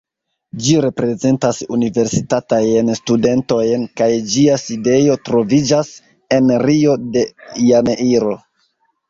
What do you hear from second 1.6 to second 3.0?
universitatajn